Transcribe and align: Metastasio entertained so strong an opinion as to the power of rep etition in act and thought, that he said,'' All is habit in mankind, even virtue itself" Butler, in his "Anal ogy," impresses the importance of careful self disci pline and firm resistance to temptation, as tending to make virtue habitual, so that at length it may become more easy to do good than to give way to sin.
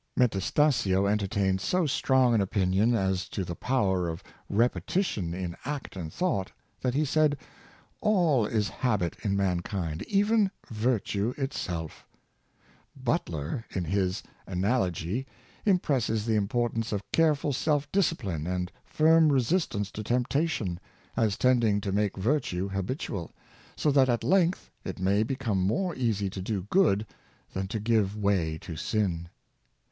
Metastasio 0.17 1.05
entertained 1.05 1.61
so 1.61 1.85
strong 1.85 2.33
an 2.33 2.41
opinion 2.41 2.95
as 2.95 3.29
to 3.29 3.45
the 3.45 3.53
power 3.53 4.09
of 4.09 4.23
rep 4.49 4.73
etition 4.73 5.31
in 5.35 5.55
act 5.63 5.95
and 5.95 6.11
thought, 6.11 6.51
that 6.81 6.95
he 6.95 7.05
said,'' 7.05 7.37
All 8.01 8.47
is 8.47 8.67
habit 8.67 9.15
in 9.21 9.37
mankind, 9.37 10.01
even 10.07 10.49
virtue 10.67 11.35
itself" 11.37 12.07
Butler, 12.95 13.63
in 13.69 13.83
his 13.83 14.23
"Anal 14.47 14.89
ogy," 14.89 15.25
impresses 15.67 16.25
the 16.25 16.33
importance 16.33 16.91
of 16.91 17.03
careful 17.13 17.53
self 17.53 17.87
disci 17.91 18.17
pline 18.17 18.47
and 18.47 18.71
firm 18.83 19.31
resistance 19.31 19.91
to 19.91 20.03
temptation, 20.03 20.79
as 21.15 21.37
tending 21.37 21.79
to 21.79 21.91
make 21.91 22.17
virtue 22.17 22.69
habitual, 22.69 23.33
so 23.75 23.91
that 23.91 24.09
at 24.09 24.23
length 24.23 24.71
it 24.83 24.97
may 24.97 25.21
become 25.21 25.61
more 25.61 25.93
easy 25.95 26.27
to 26.27 26.41
do 26.41 26.63
good 26.71 27.05
than 27.53 27.67
to 27.67 27.79
give 27.79 28.17
way 28.17 28.57
to 28.63 28.75
sin. 28.75 29.29